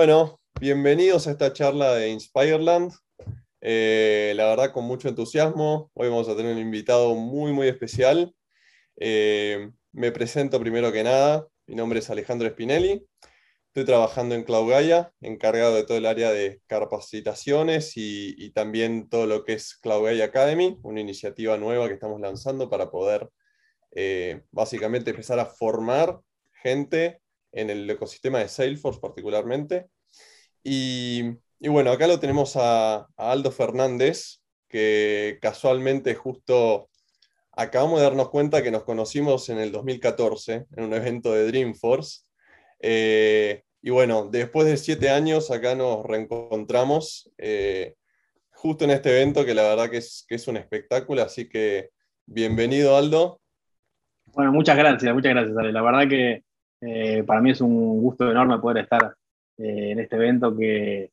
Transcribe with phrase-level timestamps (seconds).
[0.00, 2.90] Bueno, bienvenidos a esta charla de Inspireland.
[3.60, 5.90] Eh, la verdad, con mucho entusiasmo.
[5.92, 8.34] Hoy vamos a tener un invitado muy, muy especial.
[8.96, 11.46] Eh, me presento primero que nada.
[11.66, 13.06] Mi nombre es Alejandro Spinelli.
[13.66, 19.26] Estoy trabajando en Cloud Gaia, encargado de todo el área de capacitaciones y, también todo
[19.26, 23.28] lo que es Cloud Gaia Academy, una iniciativa nueva que estamos lanzando para poder
[23.90, 26.20] eh, básicamente empezar a formar
[26.62, 27.19] gente
[27.52, 29.88] en el ecosistema de Salesforce particularmente.
[30.62, 31.22] Y,
[31.60, 36.88] bueno, acá lo tenemos a, Aldo Fernández, que casualmente justo
[37.52, 42.20] acabamos de darnos cuenta que nos conocimos en el 2014 en un evento de Dreamforce.
[42.80, 47.94] Eh, y bueno, después de siete años acá nos reencontramos eh,
[48.50, 51.90] justo en este evento que la verdad que es, que es un espectáculo, así que
[52.26, 53.40] bienvenido Aldo.
[54.26, 55.72] Bueno, muchas gracias, muchas gracias Ale.
[55.72, 56.44] La verdad que
[56.80, 59.14] eh, para mí es un gusto enorme poder estar
[59.58, 61.10] eh, en este evento que,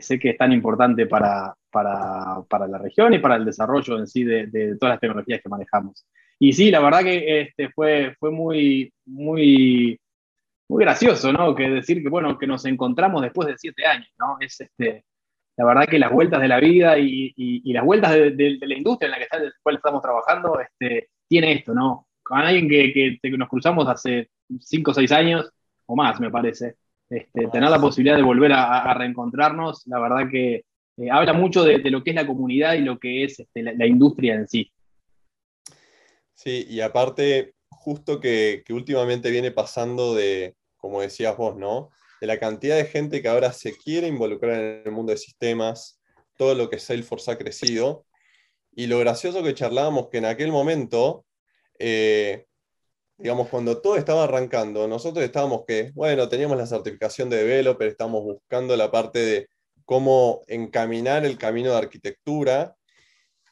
[0.00, 4.24] sé que es tan importante para, para, la región y para el desarrollo en sí
[4.24, 6.06] de, todas las tecnologías que manejamos.
[6.38, 10.00] Y sí, la verdad que este fue, fue muy, muy,
[10.68, 11.54] muy gracioso, ¿no?
[11.54, 14.38] Que decir que, bueno, que nos encontramos después de siete años, ¿no?
[14.40, 15.04] Es este,
[15.56, 19.12] la verdad que las vueltas de la vida y, las vueltas de, la industria en
[19.12, 22.08] la que cual estamos trabajando, este, tiene esto, ¿no?
[22.22, 24.30] Con alguien que, que nos cruzamos hace
[24.60, 25.50] cinco o seis años
[25.86, 26.76] o más, me parece.
[27.08, 30.64] Este, tener la posibilidad de volver a, reencontrarnos, la verdad que
[30.96, 33.86] eh, habla mucho de, lo que es la comunidad y lo que es este, la,
[33.86, 34.72] industria en sí.
[36.32, 41.90] Sí, y aparte, justo que, últimamente viene pasando de, como decías vos, ¿no?
[42.20, 46.00] De la cantidad de gente que ahora se quiere involucrar en el mundo de sistemas,
[46.38, 48.06] todo lo que Salesforce ha crecido.
[48.74, 51.26] Y lo gracioso que charlábamos que en aquel momento
[51.78, 52.46] eh,
[53.22, 58.24] digamos, cuando todo estaba arrancando, nosotros estábamos que, bueno, teníamos la certificación de developer, estábamos
[58.24, 59.48] buscando la parte de
[59.84, 62.74] cómo encaminar el camino de arquitectura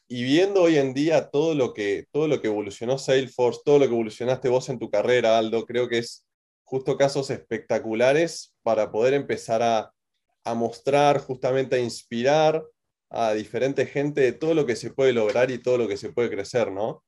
[0.09, 3.87] y viendo hoy en día todo lo que, todo lo que evolucionó Salesforce, todo lo
[3.87, 6.25] que evolucionaste vos en tu carrera, Aldo, creo que es
[6.65, 9.93] justo casos espectaculares para poder empezar a,
[10.43, 12.61] a mostrar, justamente a inspirar
[13.09, 16.11] a diferente gente de todo lo que se puede lograr y todo lo que se
[16.11, 17.05] puede crecer, ¿no?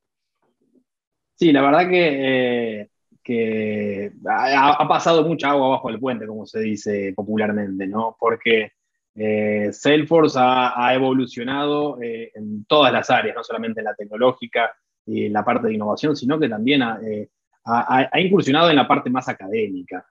[1.35, 2.89] Sí, la verdad que,
[3.27, 8.15] eh, ha, pasado mucha agua abajo del puente, como se dice popularmente, ¿no?
[8.19, 8.73] Porque
[9.15, 14.71] eh, Salesforce ha, evolucionado eh, en todas las áreas, no solamente en la tecnológica
[15.05, 16.99] y en la parte de innovación, sino que también ha,
[18.19, 20.05] incursionado en la parte más académica.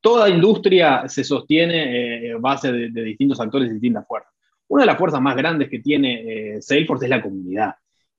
[0.00, 4.32] toda industria se sostiene en base de, de, distintos actores y distintas fuerzas.
[4.68, 7.74] Una de las fuerzas más grandes que tiene Salesforce es la comunidad.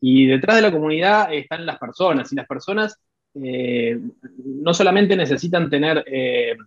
[0.06, 3.00] Y detrás de la comunidad están las personas, y las personas
[3.36, 3.98] eh,
[4.44, 6.58] no solamente necesitan tener eh,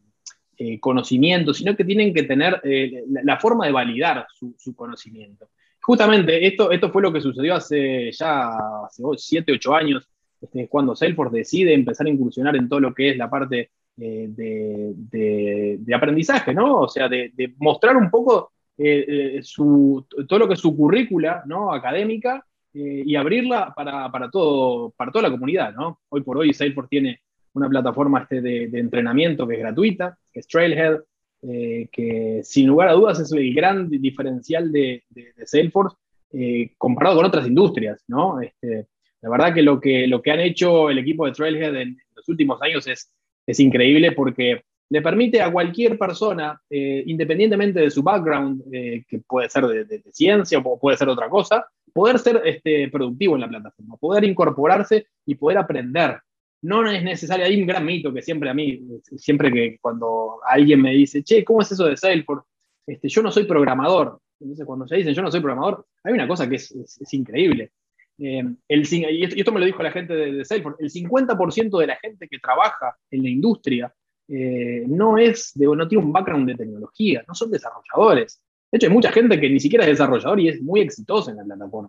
[0.57, 2.63] eh, conocimiento, sino que tienen que tener
[3.11, 5.51] la, forma de validar su, conocimiento.
[5.83, 10.09] Justamente esto, esto fue lo que sucedió hace ya hace 7, 8 años,
[10.41, 15.77] este, cuando Salesforce decide empezar a incursionar en todo lo que es la parte de,
[15.95, 16.81] aprendizaje, ¿no?
[16.81, 21.71] O sea, de, mostrar un poco todo lo que es su currícula ¿no?
[21.71, 22.43] académica
[22.79, 25.73] eh, y abrirla para, para, todo, para toda la comunidad.
[25.75, 26.01] ¿no?
[26.11, 27.21] Hoy por hoy Salesforce tiene
[27.55, 31.01] una plataforma este de, entrenamiento que es gratuita, que es Trailhead,
[31.41, 35.05] eh, que sin lugar a dudas es el gran diferencial de,
[35.47, 35.97] Salesforce
[36.35, 38.05] eh, comparado con otras industrias.
[38.09, 38.43] ¿no?
[38.43, 38.89] Este,
[39.23, 42.29] la verdad que lo, que lo que han hecho el equipo de Trailhead en los
[42.29, 43.11] últimos años es,
[43.47, 49.67] es increíble porque le permite a cualquier persona, independientemente de su background, que puede ser
[49.67, 54.25] de, ciencia o puede ser otra cosa, poder ser este, productivo en la plataforma, poder
[54.25, 56.21] incorporarse y poder aprender.
[56.61, 58.87] No es necesario, hay un gran mito que siempre a mí,
[59.17, 62.47] siempre que cuando alguien me dice, che, ¿cómo es eso de Salesforce?
[62.87, 64.21] Este, yo no soy programador.
[64.39, 67.73] Entonces, cuando se dicen yo no soy programador, hay una cosa que es, increíble.
[68.19, 71.97] Eh, el, y esto me lo dijo la gente de, Salesforce, el 50% de la
[71.97, 73.95] gente que trabaja en la industria
[74.29, 78.43] eh, no, es de, no tiene un background de tecnología, no son desarrolladores.
[78.77, 81.39] De hecho, hay mucha gente que ni siquiera es desarrollador y es muy exitosa en
[81.39, 81.89] la plataforma.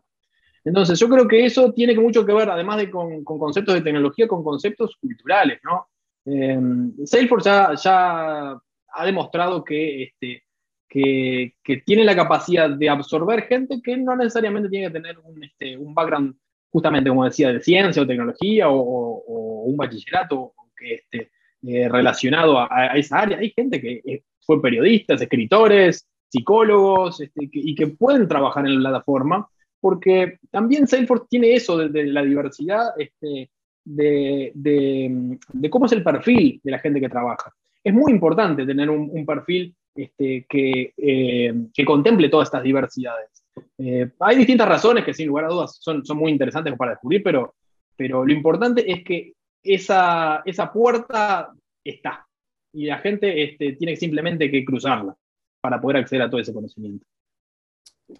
[0.64, 4.26] Entonces, yo creo que eso tiene mucho que ver, además de con, conceptos de tecnología,
[4.26, 5.88] con conceptos culturales, ¿no?
[6.26, 6.58] Eh,
[7.04, 7.50] Salesforce
[7.84, 8.58] ya,
[8.94, 10.44] ha demostrado que, este,
[10.88, 11.54] que,
[11.86, 16.38] tiene la capacidad de absorber gente que no necesariamente tiene que tener un, este, background,
[16.70, 21.32] justamente como decía, de ciencia o tecnología o, un bachillerato que, este,
[21.64, 23.40] eh, relacionado a, a, esa área.
[23.40, 28.90] Hay gente que eh, fue periodistas, escritores, psicólogos este, y que pueden trabajar en la
[28.90, 29.48] plataforma,
[29.80, 33.50] porque también Salesforce tiene eso de, la diversidad, este,
[33.84, 35.40] de,
[35.70, 37.54] cómo es el perfil de la gente que trabaja.
[37.84, 43.30] es muy importante tener un, perfil este, que, eh, que, contemple todas estas diversidades.
[43.78, 47.24] Eh, hay distintas razones que sin lugar a dudas son, son muy interesantes para descubrir,
[47.24, 47.56] pero,
[47.96, 49.34] pero lo importante es que
[49.64, 51.52] esa, esa puerta
[51.84, 52.28] está
[52.74, 55.16] y la gente este, tiene simplemente que cruzarla
[55.62, 57.06] para poder acceder a todo ese conocimiento.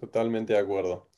[0.00, 1.08] Totalmente de acuerdo.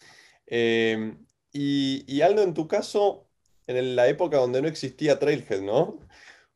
[0.47, 1.15] Eh,
[1.53, 3.27] y, y, Aldo, en tu caso,
[3.67, 5.99] en la época donde no existía Trailhead, ¿no?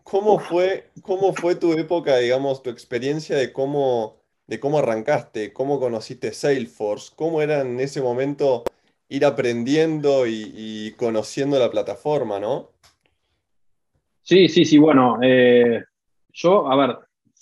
[0.02, 5.80] ¿Cómo fue, cómo fue tu época, digamos, tu experiencia de cómo, de cómo arrancaste, cómo
[5.80, 8.64] conociste Salesforce, cómo era en ese momento
[9.08, 12.70] ir aprendiendo y, conociendo la plataforma, ¿no?
[14.22, 15.84] Sí, sí, sí, bueno, eh,
[16.32, 16.98] yo, a ver,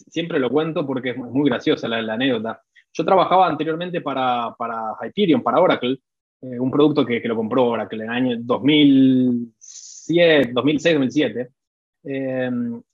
[0.09, 2.63] siempre lo cuento porque es muy graciosa la, anécdota.
[2.93, 5.99] Yo trabajaba anteriormente para, para Hyperion, para Oracle,
[6.43, 11.49] eh, un producto que, que, lo compró Oracle en el año 2007, 2006, 2007.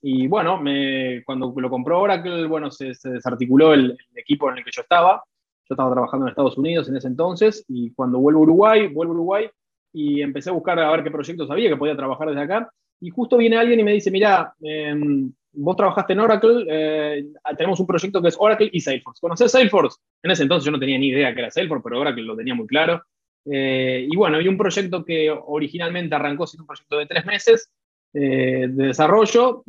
[0.01, 4.71] y bueno, me, cuando lo compró Oracle, bueno, se, desarticuló el, equipo en el que
[4.71, 5.23] yo estaba.
[5.67, 9.13] Yo estaba trabajando en Estados Unidos en ese entonces y cuando vuelvo a Uruguay, vuelvo
[9.13, 9.49] a Uruguay
[9.93, 12.71] y empecé a buscar a ver qué proyectos había que podía trabajar desde acá.
[13.01, 17.25] Y justo viene alguien y me dice, mira, em, vos trabajaste en Oracle, eh,
[17.57, 19.19] tenemos un proyecto que es Oracle y Salesforce.
[19.21, 19.99] ¿Conoces Salesforce?
[20.23, 22.55] En ese entonces yo no tenía ni idea que era Salesforce, pero Oracle lo tenía
[22.55, 23.03] muy claro.
[23.45, 27.71] Eh, y bueno, hay un proyecto que originalmente arrancó siendo un proyecto de tres meses
[28.13, 29.63] eh, de desarrollo.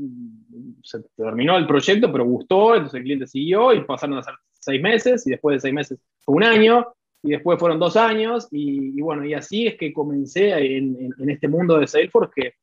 [0.82, 4.82] Se terminó el proyecto, pero gustó, entonces el cliente siguió y pasaron a ser seis
[4.82, 6.86] meses y después de seis meses fue un año
[7.22, 11.78] y después fueron dos años y, bueno, y así es que comencé en, este mundo
[11.78, 12.54] de Salesforce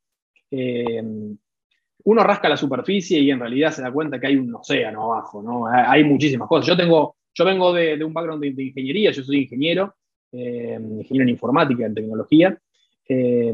[0.52, 1.04] que
[2.07, 5.44] uno rasca la superficie y en realidad se da cuenta que hay un océano abajo,
[5.44, 5.68] ¿no?
[5.68, 6.65] Hay muchísimas cosas.
[6.65, 9.94] Yo, tengo, yo vengo de, un background de, ingeniería, yo soy ingeniero,
[10.31, 12.57] eh, ingeniero en informática, en tecnología,
[13.09, 13.54] eh,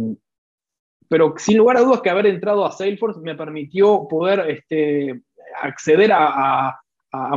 [1.09, 5.21] pero sin lugar a dudas que haber entrado a Salesforce me permitió poder este,
[5.59, 6.79] acceder a,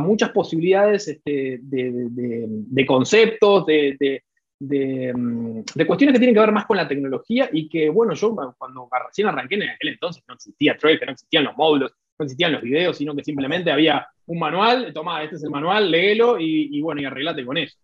[0.01, 4.23] muchas posibilidades este, de, conceptos, de,
[4.59, 8.35] Mm, de, cuestiones que tienen que ver más con la tecnología y que, bueno, yo
[8.57, 12.53] cuando recién arranqué en aquel entonces no existía que no existían los módulos, no existían
[12.53, 16.81] los videos, sino que simplemente había un manual, toma, este es el manual, léelo y,
[16.81, 17.77] bueno, y arreglate con eso.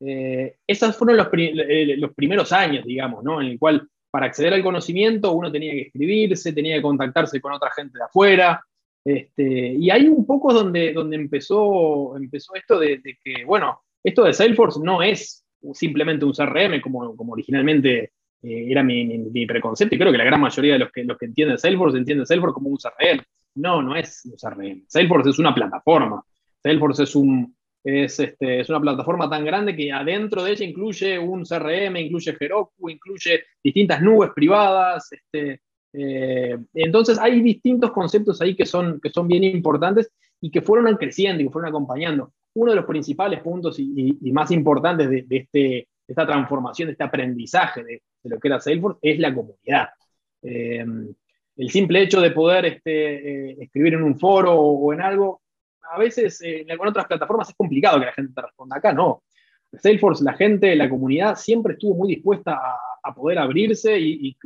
[0.00, 3.40] Eh, esos fueron los, eh, los, primeros años, digamos, ¿no?
[3.40, 7.52] En el cual para acceder al conocimiento uno tenía que escribirse, tenía que contactarse con
[7.52, 8.62] otra gente de afuera.
[9.04, 14.34] Este, y hay un poco donde, donde empezó, empezó esto de que, bueno, esto de
[14.34, 15.41] Salesforce no es
[15.74, 18.12] simplemente un CRM como, como originalmente
[18.42, 21.26] eh, era mi, preconcepto, y creo que la gran mayoría de los que, los que
[21.26, 23.22] entienden Salesforce entienden Salesforce como un CRM.
[23.54, 24.84] No, no es un CRM.
[24.88, 26.24] Salesforce es una plataforma.
[26.62, 27.54] Salesforce es, un,
[27.84, 32.36] es, este, es una plataforma tan grande que adentro de ella incluye un CRM, incluye
[32.38, 35.12] Heroku, incluye distintas nubes privadas.
[35.12, 35.60] Este,
[35.92, 40.10] eh, entonces hay distintos conceptos ahí que son, que son bien importantes
[40.42, 44.50] y que fueron creciendo y que fueron acompañando uno de los principales puntos y, más
[44.50, 49.32] importantes de, este, esta transformación, de este aprendizaje de, lo que era Salesforce, es la
[49.32, 49.88] comunidad.
[50.42, 50.84] Eh,
[51.56, 55.42] el simple hecho de poder este, eh, escribir en un foro o, en algo,
[55.92, 58.76] a veces eh, con otras plataformas es complicado que la gente te responda.
[58.76, 59.22] Acá no.
[59.72, 62.60] Salesforce, la gente, la comunidad siempre estuvo muy dispuesta
[63.02, 64.36] a, poder abrirse y,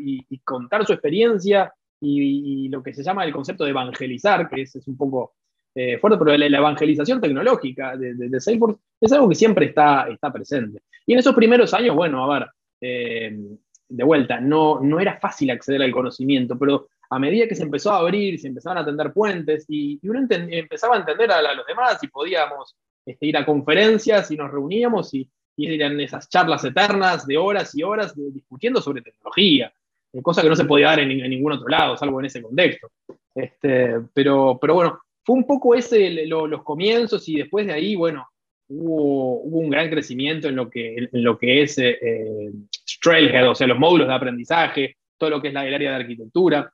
[0.44, 4.96] contar su experiencia y, lo que se llama el concepto de evangelizar, que es un
[4.96, 5.34] poco
[5.78, 10.80] eh, fuerte, pero la, evangelización tecnológica de, Salesforce es algo que siempre está, está presente.
[11.04, 12.49] Y en esos primeros años, bueno, a ver,
[12.80, 13.38] eh,
[13.87, 17.92] de vuelta, no, no era fácil acceder al conocimiento, pero a medida que se empezó
[17.92, 22.02] a abrir, se empezaban a tender puentes y, uno empezaba a entender a, los demás
[22.02, 27.26] y podíamos este, ir a conferencias y nos reuníamos y, y eran esas charlas eternas
[27.26, 29.71] de horas y horas discutiendo sobre tecnología,
[30.11, 32.90] eh, cosa que no se podía dar en, ningún otro lado, salvo en ese contexto.
[33.35, 38.28] Este, pero, pero bueno, fue un poco ese los comienzos y después de ahí, bueno,
[38.68, 42.52] hubo, un gran crecimiento en lo que, en lo que es eh, eh,
[43.02, 45.97] Trailhead, o sea, los módulos de aprendizaje, todo lo que es la, el área de
[45.97, 46.73] arquitectura.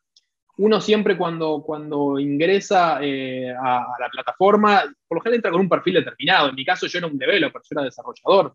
[0.58, 5.68] Uno siempre cuando, cuando ingresa eh, a, la plataforma, por lo general entra con un
[5.70, 6.50] perfil determinado.
[6.50, 8.54] En mi caso yo era un developer, yo era desarrollador.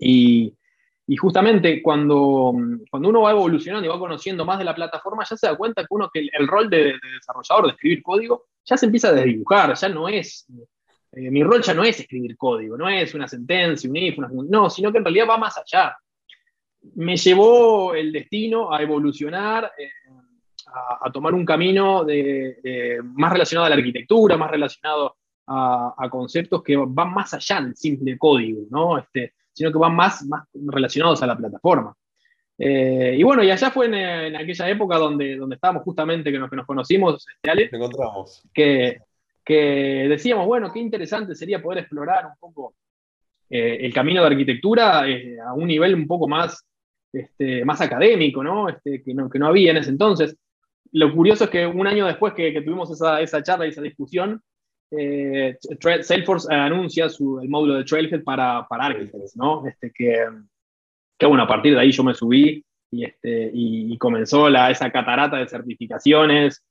[0.00, 0.52] Y,
[1.06, 2.54] y justamente cuando,
[2.90, 5.82] cuando uno va evolucionando y va conociendo más de la plataforma, ya se da cuenta
[5.82, 9.74] que uno que el, rol de, desarrollador, de escribir código, ya se empieza a desdibujar,
[9.74, 10.46] ya no es,
[11.12, 14.70] eh, mi rol ya no es escribir código, no es una sentencia, un if, no,
[14.70, 15.94] sino que en realidad va más allá.
[16.94, 19.90] Me llevó el destino a evolucionar, eh,
[21.02, 26.62] a, tomar un camino de, más relacionado a la arquitectura, más relacionado a, a, conceptos
[26.62, 28.98] que van más allá del simple código, ¿no?
[28.98, 31.94] Este, sino que van más, más relacionados a la plataforma.
[32.58, 36.50] Eh, y bueno, y allá fue en, aquella época donde, donde estábamos justamente, que nos,
[36.50, 38.42] que nos conocimos, este, encontramos.
[38.52, 38.98] Que,
[39.44, 42.74] que decíamos, bueno, qué interesante sería poder explorar un poco
[43.50, 46.64] eh, el camino de arquitectura eh, a un nivel un poco más,
[47.12, 48.68] este, más académico, ¿no?
[48.68, 49.28] Este, que ¿no?
[49.28, 50.36] que no había en ese entonces.
[50.92, 54.40] Lo curioso es que un año después que, tuvimos esa, esa, charla y esa discusión,
[54.98, 55.58] eh,
[56.02, 59.66] Salesforce anuncia su, el módulo de Trailhead para, para Architects, ¿no?
[59.66, 60.26] Este, que,
[61.18, 64.90] que, bueno, a partir de ahí yo me subí y, este, y, comenzó la, esa
[64.90, 66.62] catarata de certificaciones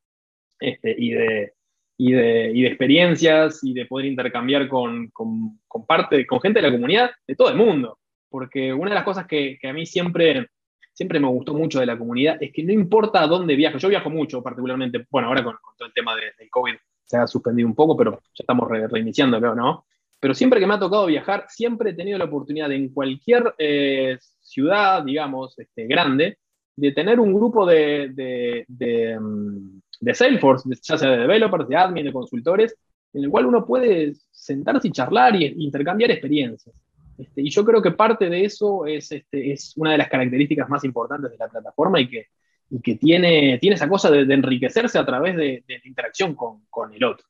[0.60, 1.54] este, y, de,
[1.98, 6.62] y, de, y de experiencias y de poder intercambiar con, con, con, parte, con gente
[6.62, 8.00] de la comunidad de todo el mundo.
[8.30, 10.48] Porque una de las cosas que, que a mí siempre,
[10.94, 14.10] siempre me gustó mucho de la comunidad es que no importa dónde viajo, yo viajo
[14.10, 17.76] mucho particularmente, bueno, ahora con, todo el tema de, del COVID se ha suspendido un
[17.76, 19.86] poco, pero ya estamos reiniciando, creo, ¿no?
[20.20, 24.18] Pero siempre que me ha tocado viajar, siempre he tenido la oportunidad en cualquier eh,
[24.42, 26.38] ciudad, digamos, este, grande,
[26.76, 31.76] de tener un grupo de, de, de, mm, de Salesforce, ya sea de developers, de
[31.76, 32.76] admin, de consultores,
[33.14, 36.76] en el cual uno puede sentarse y charlar y, intercambiar experiencias.
[37.18, 40.68] Este, y yo creo que parte de eso es, este, es una de las características
[40.68, 42.28] más importantes de la plataforma y que,
[42.74, 46.92] y que tiene, tiene esa cosa de, enriquecerse a través de, la interacción con, con
[46.92, 47.28] el otro.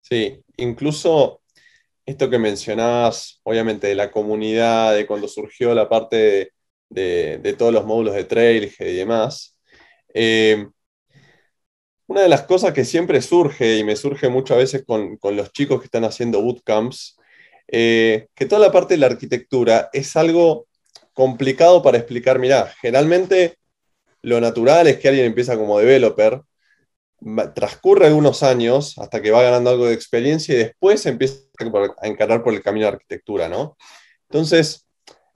[0.00, 1.40] Sí, incluso
[2.06, 6.52] esto que mencionabas, obviamente, de la comunidad, de cuando surgió la parte
[6.88, 9.58] de, todos los módulos de Trailhead y demás,
[10.12, 10.68] eh,
[12.06, 15.80] una de las cosas que siempre surge, y me surge muchas veces con, los chicos
[15.80, 17.16] que están haciendo bootcamps,
[17.66, 20.68] eh, que toda la parte de la arquitectura es algo
[21.12, 22.38] complicado para explicar.
[22.38, 23.56] Mirá, generalmente
[24.24, 26.40] lo natural es que alguien empieza como developer,
[27.54, 31.36] transcurre algunos años hasta que va ganando algo de experiencia y después empieza
[32.00, 33.76] a encarar por el camino de arquitectura, ¿no?
[34.28, 34.86] Entonces,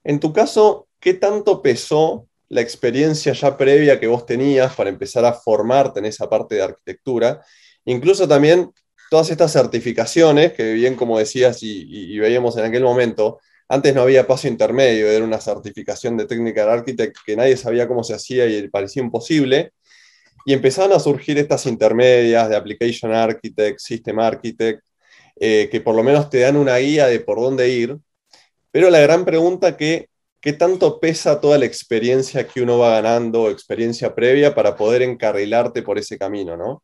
[0.04, 5.24] en tu caso, ¿qué tanto pesó la experiencia ya previa que vos tenías para empezar
[5.24, 7.42] a formarte en esa parte de arquitectura?
[7.84, 8.72] Incluso también
[9.10, 14.26] todas estas certificaciones, que bien como decías y, veíamos en aquel momento, antes no había
[14.26, 18.68] paso intermedio, era una certificación de Technical Architect que nadie sabía cómo se hacía y
[18.68, 19.72] parecía imposible.
[20.46, 24.82] Y empezaron a surgir estas intermedias de Application Architect, System Architect,
[25.36, 27.98] eh, que por lo menos te dan una guía de por dónde ir.
[28.70, 30.08] Pero la gran pregunta que,
[30.40, 35.82] ¿qué tanto pesa toda la experiencia que uno va ganando, experiencia previa, para poder encarrilarte
[35.82, 36.82] por ese camino, no?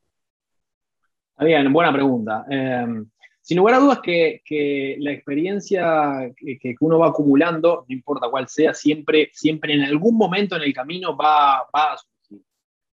[1.39, 2.45] Bien, buena pregunta.
[2.49, 3.07] Em,
[3.45, 8.73] sin lugar a dudas que, la experiencia que, uno va acumulando, no importa cuál sea,
[8.73, 11.97] siempre, siempre en algún momento en el camino va, a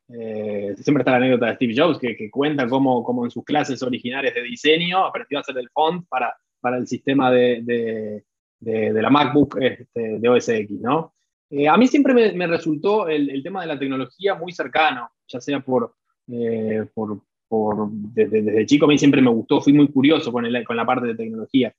[0.09, 3.83] eh, siempre está la anécdota de Steve Jobs que, cuenta cómo, cómo, en sus clases
[3.83, 8.25] originales de diseño aprendió a hacer el font para, para el sistema de,
[8.59, 11.13] de, la MacBook este, de OS X, ¿no?
[11.51, 15.43] Eh, a mí siempre me, resultó el, el, tema de la tecnología muy cercano, ya
[15.43, 15.95] sea por,
[16.33, 20.45] eh, por, por desde, desde, chico a mí siempre me gustó, fui muy curioso con,
[20.47, 21.75] el, con la parte de tecnología.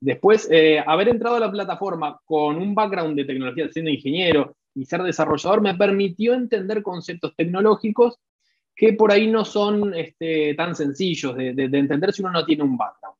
[0.00, 0.50] Después,
[0.86, 5.60] haber entrado a la plataforma con un background de tecnología, siendo ingeniero, y ser desarrollador
[5.60, 8.18] me permitió entender conceptos tecnológicos
[8.74, 12.76] que por ahí no son este, tan sencillos de, entender si uno no tiene un
[12.76, 13.16] background.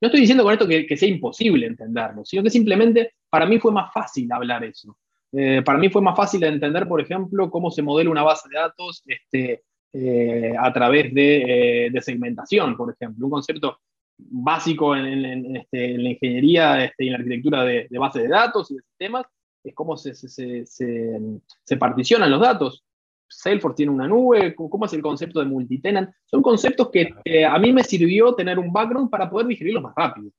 [0.00, 3.72] No estoy diciendo con esto que, sea imposible entenderlo, sino que simplemente para mí fue
[3.72, 4.96] más fácil hablar eso.
[5.32, 8.58] Eh, para mí fue más fácil entender, por ejemplo, cómo se modela una base de
[8.58, 9.62] datos este,
[9.92, 13.26] eh, a través eh, de, segmentación, por ejemplo.
[13.26, 13.78] Un concepto
[14.16, 18.70] básico en, este, la ingeniería este, y en la arquitectura de, de bases de datos
[18.70, 19.26] y de sistemas,
[19.62, 22.84] es cómo se, se, se, particionan los datos.
[23.28, 26.10] Salesforce tiene una nube, cómo es el concepto de multitenant.
[26.24, 30.30] Son conceptos que a mí me sirvió tener un background para poder digerirlos más rápido.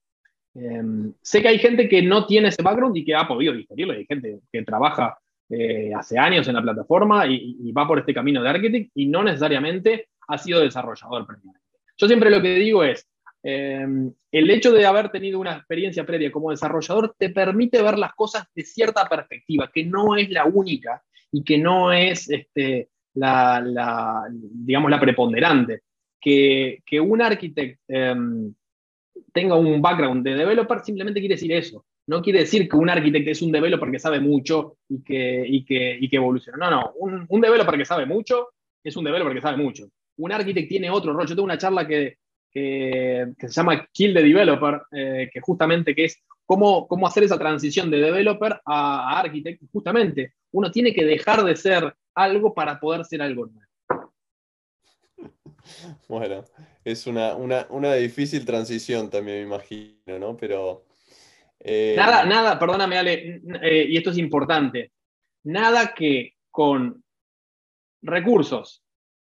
[0.56, 3.94] Em, sé que hay gente que no tiene ese background y que ha podido digerirlo.
[3.94, 5.18] Hay gente que trabaja
[5.50, 9.24] eh, hace años en la plataforma y, va por este camino de architect y no
[9.24, 11.26] necesariamente ha sido desarrollador
[11.98, 13.08] Yo siempre lo que digo es,
[13.42, 18.14] Em, el hecho de haber tenido una experiencia previa como desarrollador te permite ver las
[18.14, 21.02] cosas de cierta perspectiva, que no es la única
[21.32, 25.82] y que no es este, la, digamos, la preponderante.
[26.20, 28.54] Que, un arquitecto em,
[29.32, 31.86] tenga un background de developer simplemente quiere decir eso.
[32.10, 35.64] No quiere decir que un arquitecto es un developer que sabe mucho y que, y
[35.64, 36.58] que, y que evoluciona.
[36.58, 36.94] No, no.
[36.96, 38.50] Un, un developer que sabe mucho
[38.84, 39.88] es un developer que sabe mucho.
[40.18, 41.28] Un arquitecto tiene otro rol.
[41.28, 42.18] Yo tengo una charla que,
[42.52, 47.38] que, se llama Kill the Developer, eh, que justamente que es cómo, cómo hacer esa
[47.38, 49.62] transición de developer a, a architect.
[49.72, 53.70] Justamente, uno tiene que dejar de ser algo para poder ser algo nuevo.
[56.08, 56.44] Bueno,
[56.84, 60.36] es una, una, difícil transición también, me imagino, ¿no?
[60.36, 60.89] Pero...
[61.62, 64.94] Eh, nada, nada, perdóname, Ale, eh, y esto es importante,
[65.44, 67.04] nada que con
[68.02, 68.82] recursos,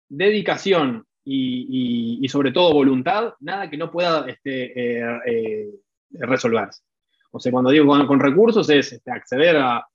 [0.07, 5.71] dedicación y, sobre todo voluntad, nada que no pueda este, eh,
[6.11, 6.83] resolverse.
[7.31, 9.87] O sea, cuando digo con, recursos es este, acceder a,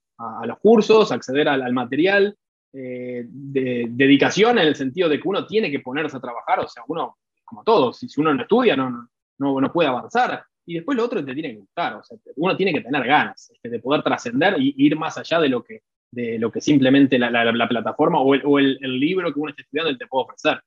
[0.47, 2.37] los cursos, acceder al, material,
[2.73, 6.83] de, dedicación en el sentido de que uno tiene que ponerse a trabajar, o sea,
[6.89, 10.45] uno, como todos, si uno no estudia, no puede avanzar.
[10.67, 13.51] Y después lo otro te tiene que gustar, o sea, uno tiene que tener ganas
[13.51, 17.19] este, de poder trascender y ir más allá de lo que, de lo que simplemente
[17.19, 20.61] la, la, plataforma o, el, el, libro que uno está estudiando te puede ofrecer.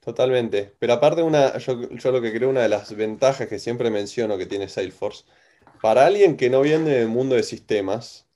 [0.00, 0.72] Totalmente.
[0.78, 4.38] Pero aparte, una, yo, yo, lo que creo una de las ventajas que siempre menciono
[4.38, 5.24] que tiene Salesforce,
[5.82, 8.28] para alguien que no viene del mundo de sistemas,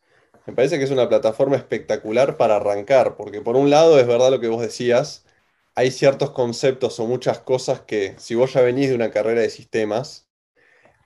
[0.47, 4.31] me parece que es una plataforma espectacular para arrancar, porque por un lado es verdad
[4.31, 5.25] lo que vos decías,
[5.75, 9.51] hay ciertos conceptos o muchas cosas que si vos ya venís de una carrera de
[9.51, 10.30] sistemas,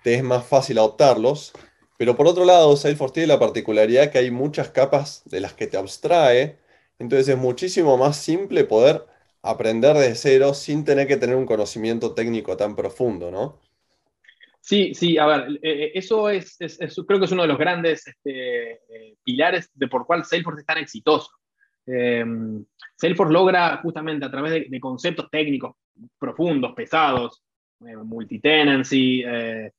[0.05, 1.53] te es más fácil adoptarlos.
[1.97, 5.67] Pero por otro lado, Salesforce tiene la particularidad que hay muchas capas de las que
[5.67, 6.59] te abstrae.
[6.99, 9.07] Entonces es muchísimo más simple poder
[9.43, 13.59] aprender de cero sin tener que tener un conocimiento técnico tan profundo, ¿no?
[14.61, 16.57] Sí, sí, a ver, eh, eh, eso es,
[17.07, 20.67] creo que es uno de los grandes este, eh, pilares de por cuál Salesforce es
[20.67, 21.31] tan exitoso.
[21.87, 25.77] Salesforce logra justamente a través de, conceptos técnicos
[26.19, 27.43] profundos, pesados,
[27.81, 29.73] multitenancy, eh,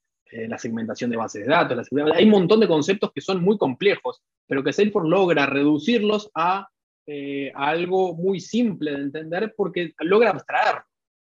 [0.48, 2.16] la segmentación de bases de datos, la seguridad.
[2.16, 6.32] Hay un montón de conceptos que son muy complejos, pero que Salesforce logra reducirlos
[7.08, 10.84] eh, a, algo muy simple de entender porque logra abstraer.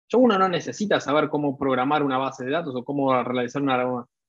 [0.07, 3.63] Yo uno no necesita saber cómo programar una base de datos o cómo realizar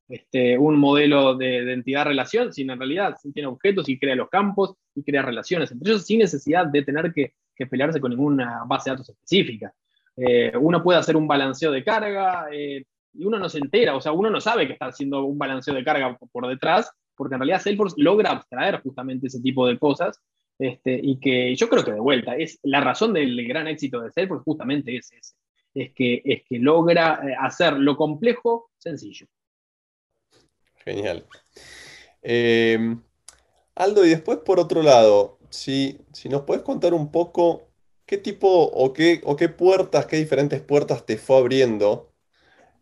[0.09, 5.03] este, un modelo de, entidad-relación, sino en realidad tiene objetos y crea los campos y
[5.03, 7.35] crea relaciones entre ellos sin necesidad de tener que,
[7.71, 9.73] pelearse con ninguna base de datos específica.
[10.17, 12.47] Eh, uno puede hacer un balanceo de carga,
[13.15, 15.75] y uno no se entera, o sea, uno no sabe que está haciendo un balanceo
[15.75, 20.21] de carga por detrás, porque en realidad Salesforce logra abstraer justamente ese tipo de cosas,
[20.59, 24.11] este, y que yo creo que de vuelta, es la razón del gran éxito de
[24.11, 25.35] Salesforce justamente es ese,
[25.75, 29.27] es que, es que logra eh, hacer lo complejo sencillo.
[30.85, 31.25] Genial.
[32.23, 32.97] Eh,
[33.75, 37.69] Aldo, y después por otro lado, si, si nos puedes contar un poco
[38.07, 42.14] qué tipo o qué, o qué puertas, qué diferentes puertas te fue abriendo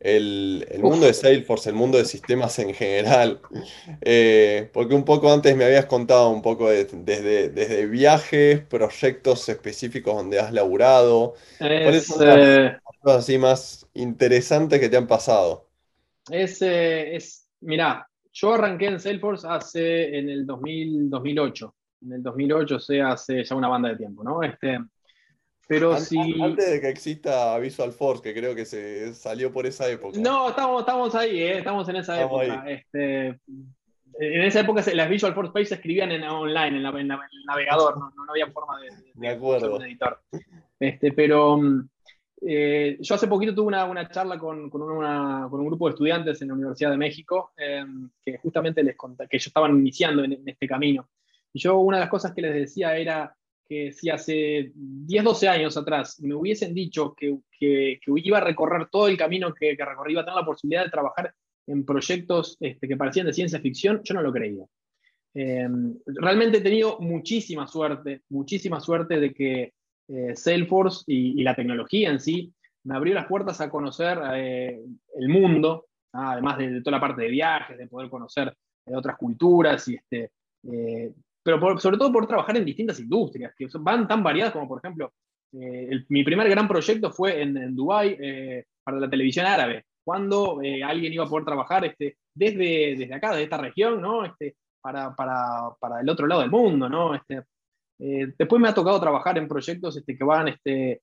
[0.03, 3.41] el, mundo de Salesforce, el mundo de sistemas en general.
[4.05, 10.15] Eh, porque un poco antes me habías contado un poco desde, desde viajes, proyectos específicos
[10.15, 11.35] donde has laburado.
[11.59, 15.69] ¿Cuáles son las eh, cosas así más interesantes que te han pasado?
[16.31, 21.75] Es, eh, es mira, yo arranqué en Salesforce hace en el 2000, 2008.
[22.03, 24.43] En el 2008, o sea, hace ya una banda de tiempo, ¿no?
[24.43, 24.79] Este,
[25.73, 26.43] pero antes, si...
[26.43, 30.19] antes de que exista Visual Force, que creo que se salió por esa época.
[30.21, 31.59] No, estamos, estamos ahí, ¿eh?
[31.59, 32.65] estamos en esa época.
[32.69, 33.29] Este,
[34.19, 37.09] en esa época las Visual Force Page se escribían en online, en, el
[37.47, 39.77] navegador, no, no, había forma de, de, acuerdo.
[39.77, 40.21] un editor.
[40.79, 41.59] Este, pero
[42.47, 45.93] eh, yo hace poquito tuve una, una charla con, con, una, con, un grupo de
[45.93, 50.23] estudiantes en la Universidad de México, em, que justamente les conté que ellos estaban iniciando
[50.23, 51.09] en, en este camino.
[51.51, 53.35] Y yo una de las cosas que les decía era
[53.93, 59.09] si hace 10, 12 años atrás me hubiesen dicho que, que, iba a recorrer todo
[59.09, 61.35] el camino que, que, recorrí, iba a tener la posibilidad de trabajar
[61.67, 64.65] en proyectos este, que parecían de ciencia ficción, yo no lo creía.
[65.35, 69.73] Em, realmente he tenido muchísima suerte, muchísima suerte de que
[70.09, 72.53] eh, Salesforce y, la tecnología en sí
[72.85, 74.81] me abrió las puertas a conocer eh,
[75.19, 78.55] el mundo, además de, toda la parte de viajes, de poder conocer
[78.87, 80.33] eh, otras culturas y este,
[81.43, 85.13] pero sobre todo por trabajar en distintas industrias, que van tan variadas como, por ejemplo,
[85.55, 90.61] eh, mi primer gran proyecto fue en, en Dubái eh, para la televisión árabe, cuando
[90.63, 94.25] eh, alguien iba a poder trabajar este, desde, desde acá, desde esta región, ¿no?
[94.25, 97.15] Este, para, para, para, el otro lado del mundo, ¿no?
[97.15, 97.43] Este,
[97.99, 101.03] después me ha tocado trabajar en proyectos este, que van este,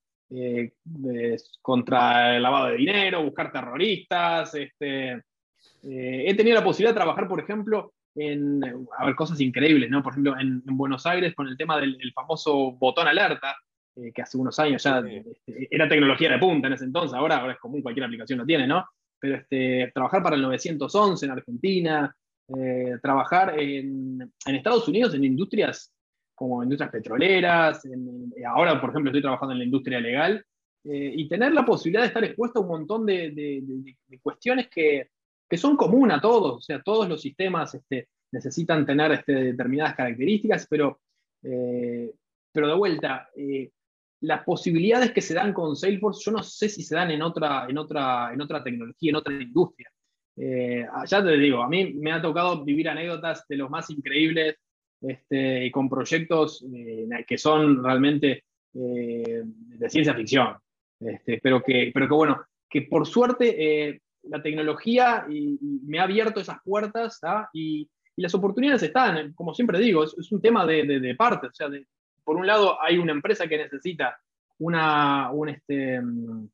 [1.61, 4.53] contra el lavado de dinero, buscar terroristas.
[4.55, 5.21] Este,
[5.83, 8.61] he tenido la posibilidad de trabajar, por ejemplo, en
[8.97, 10.03] a ver, cosas increíbles, ¿no?
[10.03, 13.55] Por ejemplo, en, Buenos Aires con el tema del famoso botón alerta,
[13.95, 17.37] eh, que hace unos años ya este, era tecnología de punta en ese entonces, ahora,
[17.37, 18.85] ahora es común, cualquier aplicación lo tiene, ¿no?
[19.19, 22.15] Pero este, trabajar para el 911 en Argentina,
[22.57, 25.93] eh, trabajar en, en, Estados Unidos en industrias
[26.33, 27.81] como industrias petroleras,
[28.47, 30.45] ahora, por ejemplo, estoy trabajando en la industria legal,
[30.85, 33.61] eh, y tener la posibilidad de estar expuesto a un montón de, de,
[34.07, 35.09] de cuestiones que,
[35.49, 39.95] que son comunes a todos, o sea, todos los sistemas este, necesitan tener este, determinadas
[39.95, 40.99] características, pero,
[41.43, 42.11] eh,
[42.51, 43.71] pero de vuelta, eh,
[44.21, 47.65] las posibilidades que se dan con Salesforce, yo no sé si se dan en otra,
[47.67, 49.89] en otra, en otra tecnología, en otra industria.
[50.37, 54.55] Eh, ya te digo, a mí me ha tocado vivir anécdotas de los más increíbles
[55.01, 56.65] este, con proyectos
[57.27, 60.55] que son realmente de ciencia ficción.
[60.99, 67.19] Este, que, pero que bueno, que por suerte la tecnología me ha abierto esas puertas
[67.53, 71.47] y, y, las oportunidades están, como siempre digo, es, un tema de, de, parte.
[71.47, 71.67] O sea,
[72.23, 74.19] por un lado hay una empresa que necesita
[74.59, 76.51] una, un, este, un,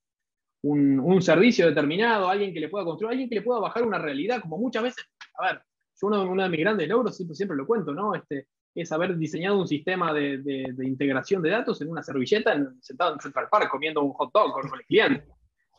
[1.00, 4.42] un, servicio determinado, alguien que le pueda construir, alguien que le pueda bajar una realidad,
[4.42, 5.06] como muchas veces,
[5.38, 5.62] a ver,
[6.00, 8.14] yo uno, de mis grandes logros, siempre, siempre lo cuento, ¿no?
[8.16, 13.14] Este, es haber diseñado un sistema de, de, integración de datos en una servilleta sentado
[13.14, 15.26] en Central Park comiendo un hot dog con, el cliente.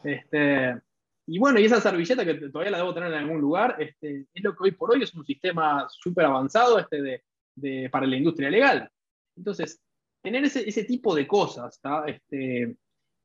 [0.03, 0.81] Este,
[1.27, 4.45] y bueno, y esa servilleta que todavía la debo tener en algún lugar, este, es
[4.45, 8.17] lo que hoy por hoy es un sistema súper avanzado este de, de, para la
[8.17, 8.89] industria legal.
[9.37, 9.81] Entonces,
[10.23, 12.77] tener ese, ese tipo de cosas, este,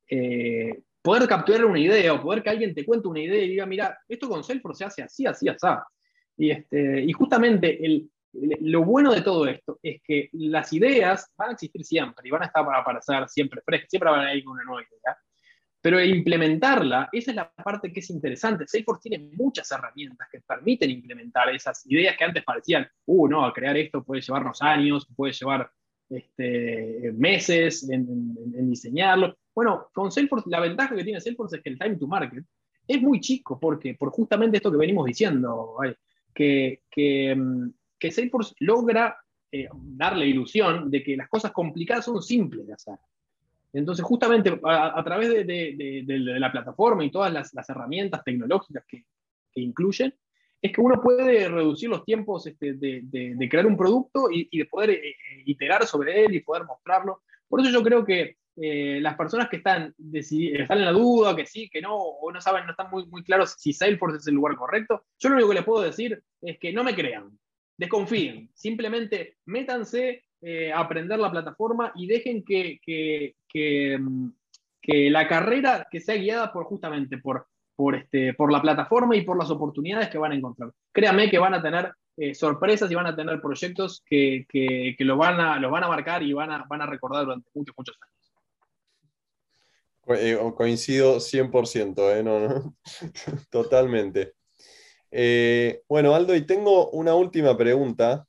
[0.09, 3.65] eh, poder capturar una idea o poder que alguien te cuente una idea y diga,
[3.65, 5.67] mira, esto con Salesforce se hace así, así, así.
[6.37, 11.49] Y, este, y justamente el, lo bueno de todo esto es que las ideas van
[11.49, 14.43] a existir siempre y van a estar para aparecer siempre frescas, siempre van a ir
[14.43, 15.17] con una nueva idea.
[15.81, 18.67] Pero implementarla, esa es la parte que es interesante.
[18.67, 23.75] Salesforce tiene muchas herramientas que permiten implementar esas ideas que antes parecían, uh, no, crear
[23.77, 25.71] esto puede llevarnos años, puede llevar
[26.09, 29.35] este, meses en, diseñarlo.
[29.55, 32.43] Bueno, con Salesforce, la ventaja que tiene Salesforce es que el time to market
[32.87, 35.77] es muy chico, porque por justamente esto que venimos diciendo,
[36.33, 36.81] que,
[37.35, 39.17] mm, que Salesforce logra
[39.51, 42.95] eh, dar la ilusión de que las cosas complicadas son simples de hacer.
[43.73, 49.05] Entonces, justamente a, través de, la plataforma y todas las, herramientas tecnológicas que,
[49.55, 50.13] incluyen,
[50.61, 54.91] es que uno puede reducir los tiempos este, de, crear un producto y, de poder
[54.91, 57.23] eh, eh, iterar sobre él y poder mostrarlo.
[57.47, 61.45] Por eso yo creo que eh, las personas que están, están en la duda, que
[61.45, 64.35] sí, que no, o no saben, no están muy, muy claros si Salesforce es el
[64.35, 67.39] lugar correcto, yo lo único que les puedo decir es que no me crean,
[67.77, 74.29] desconfíen, simplemente métanse eh, aprender la plataforma y dejen que, que, mm,
[74.81, 79.21] que, la carrera que sea guiada por justamente por, por, este, por la plataforma y
[79.21, 80.71] por las oportunidades que van a encontrar.
[80.91, 85.15] Créanme que van a tener eh, sorpresas y van a tener proyectos que, que, lo,
[85.15, 87.95] van a, lo van a marcar y van a, van a recordar durante muchos, muchos
[88.01, 88.33] años.
[90.19, 92.23] Eh, coincido 100%, ¿eh?
[92.23, 92.75] no.
[93.51, 94.33] totalmente.
[95.87, 98.25] bueno, Aldo, y tengo una última pregunta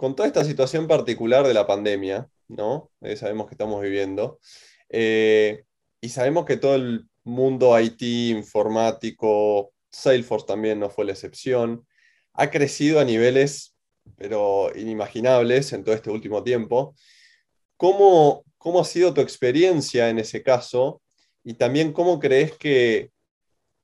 [0.00, 2.90] con toda esta situación particular de la pandemia, ¿no?
[3.02, 4.40] Eh, sabemos que estamos viviendo,
[4.88, 5.64] eh,
[6.00, 11.86] y sabemos que todo el mundo IT, informático, Salesforce también no fue la excepción,
[12.32, 13.76] ha crecido a niveles,
[14.16, 16.94] pero inimaginables en todo este último tiempo.
[17.76, 21.02] ¿Cómo, cómo ha sido tu experiencia en ese caso?
[21.44, 23.10] Y también cómo crees que,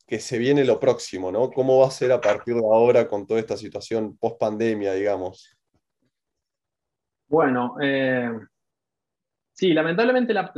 [0.06, 1.50] que se viene lo próximo, ¿no?
[1.50, 5.55] ¿Cómo va a ser a partir de ahora con toda esta situación post pandemia, digamos?
[7.28, 8.30] Bueno, eh,
[9.52, 10.52] sí, lamentablemente la,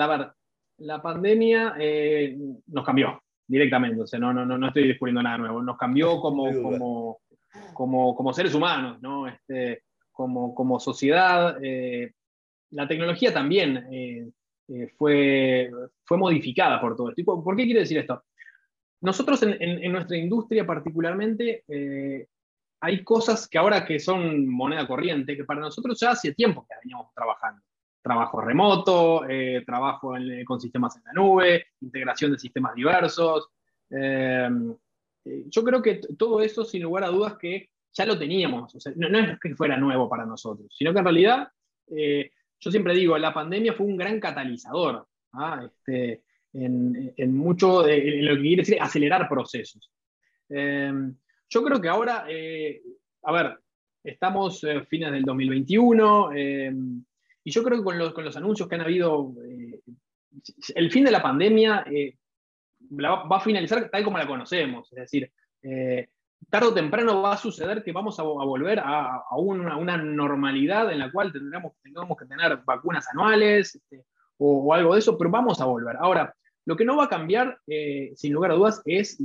[0.79, 5.63] la, pandemia eh, nos cambió directamente, o sea, no, no, no estoy descubriendo nada nuevo,
[5.63, 7.21] nos cambió como, como,
[7.73, 9.27] como, como seres humanos, ¿no?
[9.27, 11.57] Este, como, como sociedad.
[11.63, 12.13] Eh,
[12.71, 14.35] la tecnología también
[14.99, 15.71] fue,
[16.05, 17.43] fue modificada por todo esto.
[17.43, 18.25] ¿Por qué quiere decir esto?
[19.01, 21.65] Nosotros en, en, nuestra industria particularmente
[22.81, 26.77] hay cosas que ahora que son moneda corriente, que para nosotros ya hace tiempo que
[26.83, 27.63] veníamos trabajando.
[28.01, 30.15] Trabajo remoto, eh, trabajo
[30.47, 33.49] con sistemas en la nube, integración de sistemas diversos.
[33.91, 34.49] Eh,
[35.25, 38.75] yo creo que todo eso, sin lugar a dudas, que ya lo teníamos.
[38.97, 41.49] no, es que fuera nuevo para nosotros, sino que en realidad,
[41.89, 45.67] eh, yo siempre digo, la pandemia fue un gran catalizador ¿ah?
[45.67, 49.91] este, en, mucho, de, lo que quiere decir acelerar procesos.
[51.49, 52.83] Yo creo que ahora, eh,
[53.23, 53.59] a ver,
[54.05, 56.73] estamos a fines del 2021 eh,
[57.45, 59.81] y yo creo que con los, con los anuncios que han habido, eh,
[60.75, 61.85] el fin de la pandemia
[63.01, 65.33] va a finalizar tal como la conocemos, es decir,
[66.51, 71.11] tarde o temprano va a suceder que vamos a, volver a, una, normalidad en la
[71.11, 74.05] cual tendremos, tengamos que tener vacunas anuales este,
[74.39, 75.97] o, algo de eso, pero vamos a volver.
[75.99, 76.35] Ahora,
[76.69, 79.17] lo que no va a cambiar, eh, sin lugar a dudas, es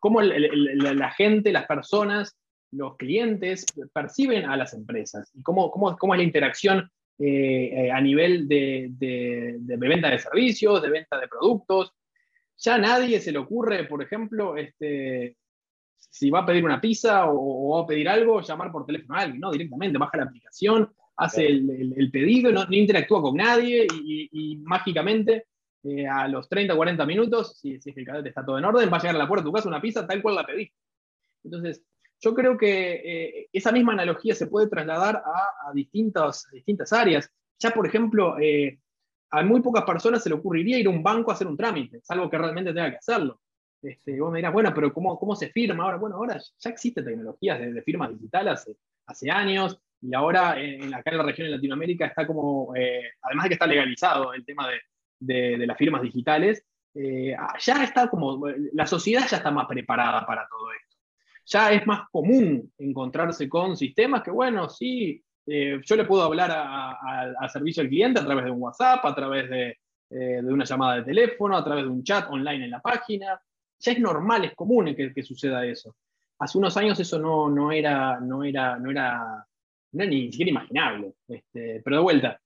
[0.00, 2.34] cómo la gente, las personas,
[2.70, 8.00] los clientes perciben a las empresas y cómo, cómo, cómo es la interacción eh, a
[8.00, 8.88] nivel de,
[9.60, 11.92] venta de servicios, de venta de productos.
[12.56, 15.36] Ya a nadie se le ocurre, por ejemplo, este,
[15.98, 19.24] si va a pedir una pizza o, va a pedir algo, llamar por teléfono a
[19.24, 19.50] alguien, ¿no?
[19.50, 25.44] Directamente, baja la aplicación, hace el, pedido, no, interactúa con nadie y mágicamente
[25.84, 28.58] eh, a los 30 o 40 minutos, si, si, es que el cadete está todo
[28.58, 30.36] en orden, va a llegar a la puerta de tu casa una pizza tal cual
[30.36, 30.76] la pediste.
[31.44, 31.82] Entonces,
[32.20, 37.28] yo creo que eh, esa misma analogía se puede trasladar a, distintas, distintas áreas.
[37.58, 38.78] Ya, por ejemplo, eh,
[39.30, 42.00] a muy pocas personas se le ocurriría ir a un banco a hacer un trámite,
[42.02, 43.40] salvo que realmente tenga que hacerlo.
[43.82, 45.96] Este, vos me dirás, bueno, pero ¿cómo, ¿cómo se firma ahora?
[45.96, 51.10] Bueno, ahora ya existe tecnologías de, firmas digitales hace, hace años, y ahora en, acá
[51.10, 54.68] en la región de Latinoamérica está como, eh, además de que está legalizado el tema
[54.68, 54.76] de,
[55.26, 60.46] de, las firmas digitales, eh, ya está como, la sociedad ya está más preparada para
[60.48, 60.96] todo esto.
[61.46, 66.50] Ya es más común encontrarse con sistemas que, bueno, sí, eh, yo le puedo hablar
[66.52, 69.78] al servicio al cliente a través de un WhatsApp, a través de,
[70.12, 73.40] de, una llamada de teléfono, a través de un chat online en la página.
[73.78, 75.96] Ya es normal, es común que, suceda eso.
[76.38, 78.78] Hace unos años eso no, era, no, era,
[79.92, 81.14] ni siquiera imaginable.
[81.26, 82.40] Este, pero de vuelta,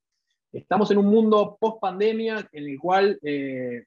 [0.58, 3.84] estamos en un mundo post pandemia en el cual eh,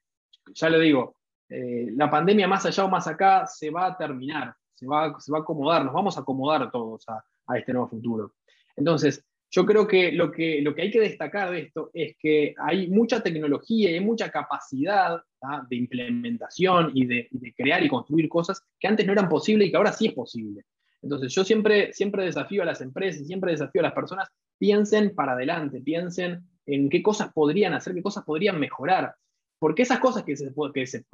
[0.54, 1.16] ya le digo,
[1.48, 5.32] eh, la pandemia más allá o más acá se va a terminar, se va, se
[5.32, 7.24] va a acomodar, nos vamos a acomodar todos a,
[7.56, 8.34] este nuevo futuro.
[8.76, 12.54] Entonces, yo creo que lo, que lo que hay que destacar de esto es que
[12.56, 15.20] hay mucha tecnología y hay mucha capacidad
[15.68, 19.70] de implementación y de, de, crear y construir cosas que antes no eran posibles y
[19.72, 20.64] que ahora sí es posible.
[21.02, 24.28] Entonces, yo siempre, siempre desafío a las empresas, siempre desafío a las personas,
[24.58, 29.14] piensen para adelante, piensen en qué cosas podrían hacer, qué cosas podrían mejorar
[29.60, 30.34] porque esas cosas que,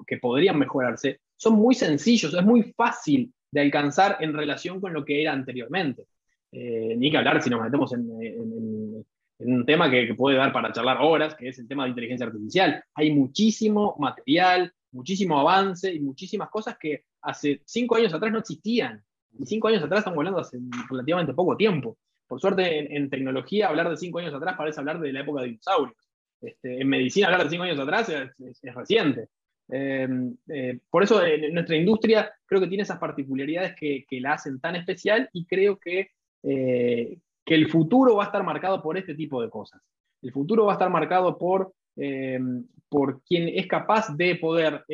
[0.07, 5.05] que, podrían mejorarse son muy sencillos, es muy fácil de alcanzar en relación con lo
[5.05, 6.05] que era anteriormente.
[6.53, 9.05] Eh, ni que hablar si nos metemos en,
[9.39, 12.83] un tema que, puede dar para charlar horas, que es el tema de inteligencia artificial.
[12.95, 19.03] Hay muchísimo material, muchísimo avance y muchísimas cosas que hace cinco años atrás no existían.
[19.37, 21.99] Y cinco años atrás estamos hablando hace relativamente poco tiempo.
[22.27, 25.49] Por suerte, en, tecnología, hablar de cinco años atrás parece hablar de la época de
[25.49, 25.97] dinosaurios.
[26.41, 29.29] Este, en medicina, hablar de cinco años atrás es, reciente.
[29.69, 30.09] Eh,
[30.49, 35.29] eh, por eso nuestra industria creo que tiene esas particularidades que, la hacen tan especial
[35.33, 36.11] y creo que,
[36.43, 39.81] eh, que, el futuro va a estar marcado por este tipo de cosas.
[40.23, 41.75] El futuro va a estar marcado por,
[42.89, 44.85] por quien es capaz de poder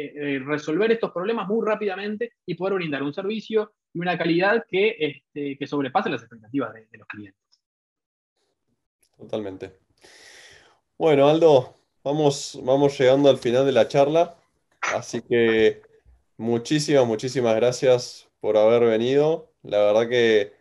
[0.45, 5.59] resolver estos problemas muy rápidamente y poder brindar un servicio y una calidad que, este,
[5.59, 7.43] que sobrepase las expectativas de los clientes.
[9.19, 9.73] Totalmente.
[10.99, 14.37] Bueno, Aldo, vamos, vamos llegando al final de la charla,
[14.95, 15.83] así que
[16.37, 19.53] muchísimas, muchísimas gracias por haber venido.
[19.63, 20.53] La verdad que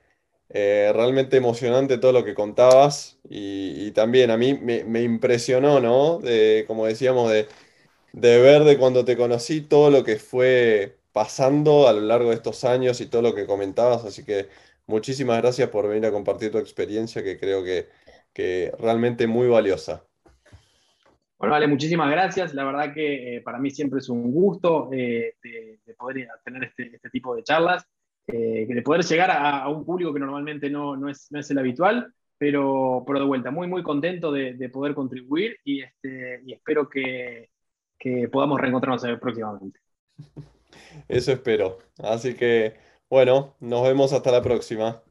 [0.53, 6.19] eh, realmente emocionante todo lo que contabas y, también a mí me, impresionó, ¿no?
[6.19, 7.47] De, como decíamos, de,
[8.13, 12.63] ver de cuando te conocí todo lo que fue pasando a lo largo de estos
[12.65, 14.49] años y todo lo que comentabas, así que
[14.87, 17.87] muchísimas gracias por venir a compartir tu experiencia que creo que,
[18.33, 20.03] que realmente muy valiosa.
[21.37, 22.53] Bueno, vale, muchísimas gracias.
[22.53, 26.95] La verdad que eh, para mí siempre es un gusto eh, de, poder tener este,
[26.95, 27.87] este tipo de charlas,
[28.27, 31.57] eh, de poder llegar a, un público que normalmente no, no, es, no es, el
[31.57, 36.53] habitual, pero, pero de vuelta, muy, muy contento de, de poder contribuir y, este, y
[36.53, 37.49] espero que,
[37.99, 39.79] que podamos reencontrarnos próximamente.
[41.07, 41.79] Eso espero.
[41.99, 42.75] Así que,
[43.09, 45.01] bueno, nos vemos hasta la próxima.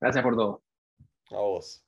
[0.00, 0.62] Gracias por todo.
[1.30, 1.84] A vos.